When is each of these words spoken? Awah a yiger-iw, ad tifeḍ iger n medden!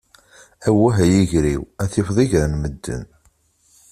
Awah 0.67 0.95
a 1.03 1.05
yiger-iw, 1.11 1.63
ad 1.81 1.89
tifeḍ 1.91 2.17
iger 2.23 2.43
n 2.47 2.53
medden! 2.61 3.03